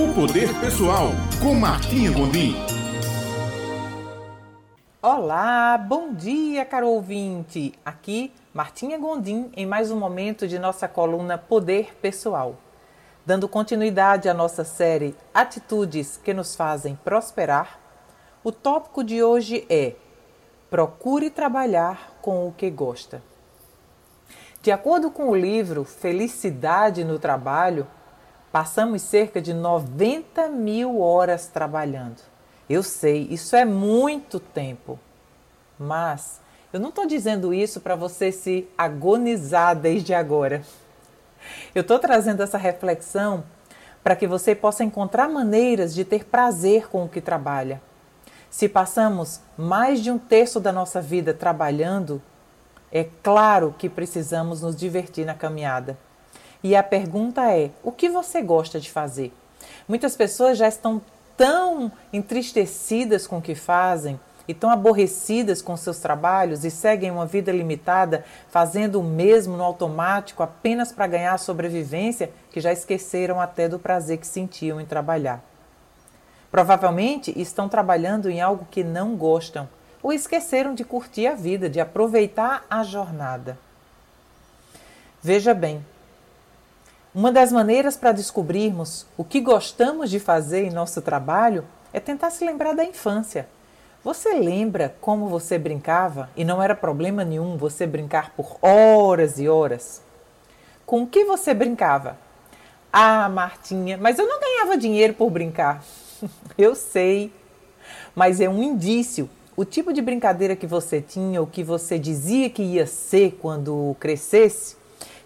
O 0.00 0.14
Poder 0.14 0.48
Pessoal, 0.60 1.08
com 1.42 1.54
Martinha 1.54 2.10
Gondim. 2.10 2.54
Olá, 5.02 5.76
bom 5.76 6.14
dia, 6.14 6.64
caro 6.64 6.88
ouvinte. 6.88 7.74
Aqui, 7.84 8.32
Martinha 8.54 8.96
Gondim, 8.96 9.52
em 9.54 9.66
mais 9.66 9.90
um 9.90 9.98
momento 9.98 10.48
de 10.48 10.58
nossa 10.58 10.88
coluna 10.88 11.36
Poder 11.36 11.94
Pessoal. 11.96 12.56
Dando 13.26 13.46
continuidade 13.46 14.26
à 14.26 14.32
nossa 14.32 14.64
série 14.64 15.14
Atitudes 15.34 16.16
que 16.16 16.32
nos 16.32 16.56
fazem 16.56 16.98
prosperar, 17.04 17.78
o 18.42 18.50
tópico 18.50 19.04
de 19.04 19.22
hoje 19.22 19.66
é 19.68 19.96
Procure 20.70 21.28
trabalhar 21.28 22.16
com 22.22 22.48
o 22.48 22.52
que 22.52 22.70
gosta. 22.70 23.22
De 24.62 24.72
acordo 24.72 25.10
com 25.10 25.28
o 25.28 25.36
livro 25.36 25.84
Felicidade 25.84 27.04
no 27.04 27.18
Trabalho, 27.18 27.86
passamos 28.52 29.02
cerca 29.02 29.40
de 29.40 29.54
90 29.54 30.48
mil 30.48 31.00
horas 31.00 31.46
trabalhando. 31.46 32.20
Eu 32.68 32.82
sei, 32.82 33.26
isso 33.30 33.56
é 33.56 33.64
muito 33.64 34.38
tempo. 34.38 34.98
Mas 35.78 36.40
eu 36.72 36.78
não 36.78 36.90
estou 36.90 37.06
dizendo 37.06 37.52
isso 37.52 37.80
para 37.80 37.96
você 37.96 38.30
se 38.30 38.68
agonizar 38.76 39.74
desde 39.74 40.14
agora. 40.14 40.62
Eu 41.74 41.82
estou 41.82 41.98
trazendo 41.98 42.42
essa 42.42 42.58
reflexão 42.58 43.44
para 44.02 44.16
que 44.16 44.26
você 44.26 44.54
possa 44.54 44.84
encontrar 44.84 45.28
maneiras 45.28 45.94
de 45.94 46.04
ter 46.04 46.24
prazer 46.24 46.88
com 46.88 47.04
o 47.04 47.08
que 47.08 47.20
trabalha. 47.20 47.80
Se 48.48 48.68
passamos 48.68 49.40
mais 49.56 50.00
de 50.00 50.10
um 50.10 50.18
terço 50.18 50.58
da 50.58 50.72
nossa 50.72 51.00
vida 51.00 51.32
trabalhando, 51.32 52.20
é 52.90 53.06
claro 53.22 53.74
que 53.78 53.88
precisamos 53.88 54.62
nos 54.62 54.74
divertir 54.74 55.24
na 55.24 55.34
caminhada. 55.34 55.96
E 56.62 56.76
a 56.76 56.82
pergunta 56.82 57.50
é: 57.50 57.70
o 57.82 57.90
que 57.90 58.08
você 58.08 58.42
gosta 58.42 58.78
de 58.78 58.90
fazer? 58.90 59.32
Muitas 59.88 60.16
pessoas 60.16 60.58
já 60.58 60.68
estão 60.68 61.00
tão 61.36 61.90
entristecidas 62.12 63.26
com 63.26 63.38
o 63.38 63.42
que 63.42 63.54
fazem 63.54 64.20
e 64.46 64.54
tão 64.54 64.68
aborrecidas 64.68 65.62
com 65.62 65.76
seus 65.76 65.98
trabalhos 65.98 66.64
e 66.64 66.70
seguem 66.70 67.10
uma 67.10 67.24
vida 67.24 67.52
limitada, 67.52 68.24
fazendo 68.48 69.00
o 69.00 69.04
mesmo 69.04 69.56
no 69.56 69.62
automático 69.62 70.42
apenas 70.42 70.90
para 70.92 71.06
ganhar 71.06 71.32
a 71.32 71.38
sobrevivência, 71.38 72.30
que 72.50 72.60
já 72.60 72.72
esqueceram 72.72 73.40
até 73.40 73.68
do 73.68 73.78
prazer 73.78 74.18
que 74.18 74.26
sentiam 74.26 74.80
em 74.80 74.86
trabalhar. 74.86 75.42
Provavelmente 76.50 77.32
estão 77.40 77.68
trabalhando 77.68 78.28
em 78.28 78.40
algo 78.40 78.66
que 78.70 78.82
não 78.82 79.14
gostam 79.14 79.68
ou 80.02 80.12
esqueceram 80.12 80.74
de 80.74 80.82
curtir 80.82 81.26
a 81.26 81.34
vida, 81.34 81.70
de 81.70 81.78
aproveitar 81.78 82.64
a 82.68 82.82
jornada. 82.82 83.56
Veja 85.22 85.54
bem, 85.54 85.84
uma 87.12 87.32
das 87.32 87.50
maneiras 87.50 87.96
para 87.96 88.12
descobrirmos 88.12 89.04
o 89.16 89.24
que 89.24 89.40
gostamos 89.40 90.10
de 90.10 90.20
fazer 90.20 90.64
em 90.64 90.70
nosso 90.70 91.02
trabalho 91.02 91.64
é 91.92 91.98
tentar 91.98 92.30
se 92.30 92.44
lembrar 92.44 92.72
da 92.72 92.84
infância. 92.84 93.48
Você 94.04 94.34
lembra 94.34 94.94
como 95.00 95.26
você 95.26 95.58
brincava 95.58 96.30
e 96.36 96.44
não 96.44 96.62
era 96.62 96.72
problema 96.72 97.24
nenhum 97.24 97.56
você 97.56 97.84
brincar 97.84 98.30
por 98.36 98.56
horas 98.62 99.40
e 99.40 99.48
horas? 99.48 100.00
Com 100.86 101.02
o 101.02 101.06
que 101.06 101.24
você 101.24 101.52
brincava? 101.52 102.16
Ah, 102.92 103.28
Martinha, 103.28 103.98
mas 103.98 104.16
eu 104.16 104.28
não 104.28 104.38
ganhava 104.38 104.76
dinheiro 104.76 105.14
por 105.14 105.30
brincar. 105.30 105.82
eu 106.56 106.76
sei, 106.76 107.32
mas 108.14 108.40
é 108.40 108.48
um 108.48 108.62
indício. 108.62 109.28
O 109.56 109.64
tipo 109.64 109.92
de 109.92 110.00
brincadeira 110.00 110.54
que 110.54 110.66
você 110.66 111.00
tinha, 111.00 111.42
o 111.42 111.46
que 111.46 111.64
você 111.64 111.98
dizia 111.98 112.48
que 112.48 112.62
ia 112.62 112.86
ser 112.86 113.36
quando 113.42 113.96
crescesse, 113.98 114.76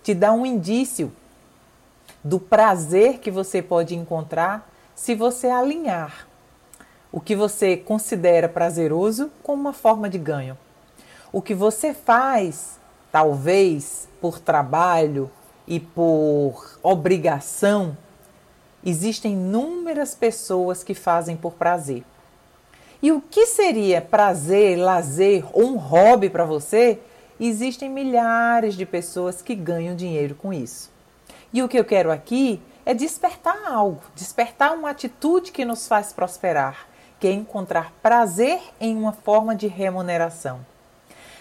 te 0.00 0.14
dá 0.14 0.32
um 0.32 0.46
indício 0.46 1.12
do 2.24 2.38
prazer 2.38 3.18
que 3.18 3.30
você 3.30 3.60
pode 3.60 3.94
encontrar 3.94 4.70
se 4.94 5.14
você 5.14 5.48
alinhar 5.48 6.26
o 7.12 7.20
que 7.20 7.36
você 7.36 7.76
considera 7.76 8.48
prazeroso 8.48 9.30
com 9.42 9.52
uma 9.52 9.74
forma 9.74 10.08
de 10.08 10.16
ganho. 10.18 10.56
O 11.30 11.42
que 11.42 11.54
você 11.54 11.92
faz, 11.92 12.78
talvez 13.10 14.08
por 14.20 14.38
trabalho 14.38 15.30
e 15.66 15.78
por 15.78 16.78
obrigação, 16.82 17.96
existem 18.84 19.34
inúmeras 19.34 20.14
pessoas 20.14 20.82
que 20.82 20.94
fazem 20.94 21.36
por 21.36 21.52
prazer. 21.52 22.02
E 23.02 23.12
o 23.12 23.20
que 23.20 23.46
seria 23.46 24.00
prazer, 24.00 24.78
lazer 24.78 25.44
ou 25.52 25.64
um 25.64 25.76
hobby 25.76 26.30
para 26.30 26.44
você? 26.44 26.98
Existem 27.38 27.90
milhares 27.90 28.74
de 28.74 28.86
pessoas 28.86 29.42
que 29.42 29.54
ganham 29.54 29.96
dinheiro 29.96 30.34
com 30.34 30.52
isso. 30.52 30.90
E 31.52 31.62
o 31.62 31.68
que 31.68 31.78
eu 31.78 31.84
quero 31.84 32.10
aqui 32.10 32.62
é 32.84 32.94
despertar 32.94 33.58
algo, 33.66 34.00
despertar 34.14 34.72
uma 34.72 34.90
atitude 34.90 35.52
que 35.52 35.64
nos 35.64 35.86
faz 35.86 36.12
prosperar, 36.12 36.88
que 37.20 37.28
é 37.28 37.32
encontrar 37.32 37.92
prazer 38.02 38.60
em 38.80 38.96
uma 38.96 39.12
forma 39.12 39.54
de 39.54 39.66
remuneração. 39.66 40.64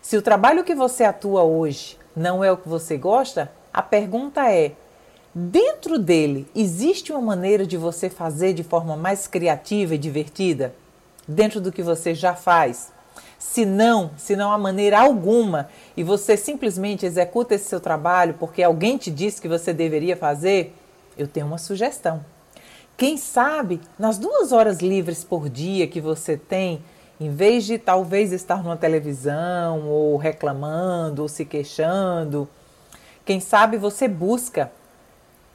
Se 0.00 0.16
o 0.16 0.22
trabalho 0.22 0.64
que 0.64 0.74
você 0.74 1.04
atua 1.04 1.42
hoje 1.42 1.98
não 2.16 2.42
é 2.42 2.50
o 2.50 2.56
que 2.56 2.68
você 2.68 2.96
gosta, 2.96 3.52
a 3.72 3.82
pergunta 3.82 4.50
é: 4.50 4.72
dentro 5.34 5.98
dele 5.98 6.48
existe 6.54 7.12
uma 7.12 7.20
maneira 7.20 7.66
de 7.66 7.76
você 7.76 8.08
fazer 8.08 8.54
de 8.54 8.64
forma 8.64 8.96
mais 8.96 9.26
criativa 9.26 9.94
e 9.94 9.98
divertida? 9.98 10.74
Dentro 11.26 11.60
do 11.60 11.70
que 11.70 11.82
você 11.82 12.14
já 12.14 12.34
faz? 12.34 12.90
Se 13.38 13.64
não, 13.64 14.10
se 14.16 14.34
não 14.34 14.50
há 14.50 14.58
maneira 14.58 14.98
alguma 14.98 15.68
e 15.96 16.02
você 16.02 16.36
simplesmente 16.36 17.06
executa 17.06 17.54
esse 17.54 17.66
seu 17.66 17.80
trabalho 17.80 18.34
porque 18.34 18.62
alguém 18.62 18.98
te 18.98 19.10
disse 19.10 19.40
que 19.40 19.48
você 19.48 19.72
deveria 19.72 20.16
fazer, 20.16 20.74
eu 21.16 21.28
tenho 21.28 21.46
uma 21.46 21.58
sugestão. 21.58 22.24
Quem 22.96 23.16
sabe, 23.16 23.80
nas 23.96 24.18
duas 24.18 24.50
horas 24.50 24.80
livres 24.80 25.22
por 25.22 25.48
dia 25.48 25.86
que 25.86 26.00
você 26.00 26.36
tem, 26.36 26.82
em 27.20 27.30
vez 27.30 27.64
de 27.64 27.78
talvez 27.78 28.32
estar 28.32 28.62
numa 28.62 28.76
televisão 28.76 29.88
ou 29.88 30.16
reclamando 30.16 31.22
ou 31.22 31.28
se 31.28 31.44
queixando, 31.44 32.48
quem 33.24 33.38
sabe 33.38 33.76
você 33.76 34.08
busca 34.08 34.72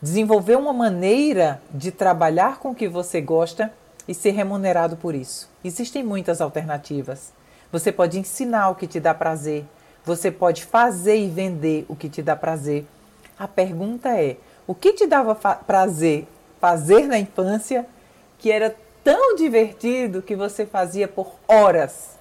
desenvolver 0.02 0.58
uma 0.58 0.74
maneira 0.74 1.62
de 1.74 1.92
trabalhar 1.92 2.60
com 2.60 2.72
o 2.72 2.76
que 2.76 2.88
você 2.88 3.20
gosta 3.20 3.74
e 4.08 4.14
ser 4.14 4.32
remunerado 4.32 4.96
por 4.98 5.16
isso. 5.16 5.50
Existem 5.64 6.04
muitas 6.04 6.40
alternativas. 6.42 7.32
Você 7.74 7.92
pode 7.92 8.20
ensinar 8.20 8.70
o 8.70 8.76
que 8.76 8.86
te 8.86 9.00
dá 9.00 9.16
prazer. 9.16 9.66
Você 10.06 10.30
pode 10.30 10.64
fazer 10.64 11.18
e 11.18 11.28
vender 11.28 11.88
o 11.90 11.96
que 11.96 12.08
te 12.08 12.22
dá 12.22 12.36
prazer. 12.36 12.86
A 13.38 13.48
pergunta 13.48 14.10
é: 14.10 14.38
o 14.68 14.76
que 14.76 14.94
te 14.94 15.08
dava 15.08 15.34
prazer 15.34 16.28
fazer 16.62 17.08
na 17.08 17.18
infância 17.18 17.88
que 18.38 18.52
era 18.52 18.76
tão 19.04 19.36
divertido 19.36 20.22
que 20.22 20.36
você 20.36 20.68
fazia 20.68 21.08
por 21.08 21.34
horas? 21.48 22.12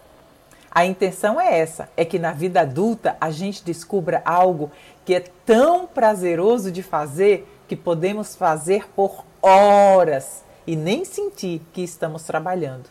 A 0.71 0.87
intenção 0.87 1.39
é 1.39 1.59
essa: 1.59 1.87
é 1.99 2.05
que 2.07 2.19
na 2.19 2.33
vida 2.33 2.63
adulta 2.63 3.15
a 3.21 3.31
gente 3.31 3.63
descubra 3.63 4.23
algo 4.25 4.71
que 5.05 5.15
é 5.15 5.21
tão 5.45 5.87
prazeroso 5.87 6.73
de 6.73 6.83
fazer 6.83 7.47
que 7.69 7.77
podemos 7.77 8.35
fazer 8.35 8.89
por 8.97 9.23
horas 9.43 10.43
e 10.67 10.75
nem 10.77 11.05
sentir 11.05 11.61
que 11.75 11.83
estamos 11.83 12.23
trabalhando. 12.23 12.89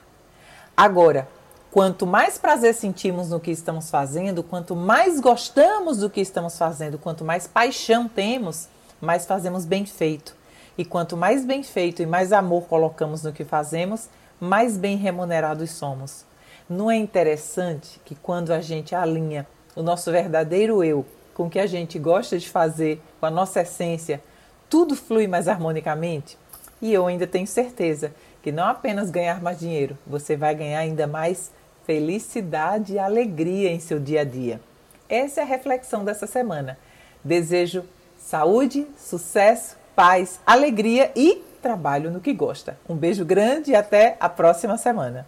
Agora, 0.78 1.28
Quanto 1.72 2.06
mais 2.06 2.38
prazer 2.38 2.74
sentimos 2.74 3.30
no 3.30 3.40
que 3.40 3.50
estamos 3.50 3.90
fazendo, 3.90 4.44
quanto 4.44 4.76
mais 4.76 5.22
gostamos 5.22 6.00
do 6.00 6.10
que 6.10 6.20
estamos 6.20 6.58
fazendo, 6.58 6.98
quanto 6.98 7.24
mais 7.24 7.48
paixão 7.48 8.10
temos, 8.10 8.68
mais 9.00 9.26
fazemos 9.26 9.64
bem 9.64 9.86
feito. 9.86 10.36
E 10.78 10.84
quanto 10.84 11.16
mais 11.16 11.46
bem 11.46 11.64
feito 11.64 12.02
e 12.02 12.06
mais 12.06 12.34
amor 12.34 12.64
colocamos 12.64 13.24
no 13.24 13.32
que 13.32 13.46
fazemos, 13.46 14.10
mais 14.38 14.76
bem 14.76 14.98
remunerados 14.98 15.72
somos. 15.72 16.26
Não 16.70 16.92
é 16.92 16.98
interessante 16.98 18.02
que 18.04 18.16
quando 18.16 18.52
a 18.52 18.60
gente 18.60 18.94
alinha 18.94 19.48
o 19.74 19.82
nosso 19.82 20.12
verdadeiro 20.12 20.84
eu 20.84 21.06
com 21.34 21.46
o 21.46 21.50
que 21.50 21.60
a 21.60 21.68
gente 21.68 21.98
gosta 21.98 22.38
de 22.38 22.50
fazer, 22.50 23.02
com 23.18 23.28
a 23.28 23.32
nossa 23.32 23.62
essência, 23.62 24.22
tudo 24.70 24.94
flui 24.94 25.26
mais 25.26 25.48
harmonicamente? 25.48 26.38
E 26.82 26.92
eu 26.92 27.08
ainda 27.08 27.26
tenho 27.26 27.48
certeza 27.48 28.14
que 28.44 28.52
não 28.52 28.66
apenas 28.66 29.10
ganhar 29.10 29.42
mais 29.42 29.60
dinheiro, 29.60 29.98
você 30.06 30.36
vai 30.36 30.54
ganhar 30.54 30.80
ainda 30.80 31.08
mais 31.08 31.50
felicidade 31.86 32.94
e 32.94 33.00
alegria 33.00 33.72
em 33.72 33.80
seu 33.80 34.00
dia 34.00 34.22
a 34.22 34.24
dia. 34.24 34.60
Essa 35.10 35.42
é 35.42 35.44
a 35.44 35.48
reflexão 35.48 36.06
dessa 36.06 36.26
semana. 36.26 36.78
Desejo 37.24 37.84
saúde, 38.18 38.88
sucesso, 38.98 39.78
paz, 39.96 40.40
alegria 40.46 41.12
e 41.16 41.44
trabalho 41.62 42.10
no 42.10 42.22
que 42.22 42.34
gosta. 42.34 42.78
Um 42.88 42.96
beijo 42.96 43.26
grande 43.26 43.72
e 43.72 43.76
até 43.76 44.16
a 44.20 44.30
próxima 44.30 44.78
semana. 44.78 45.28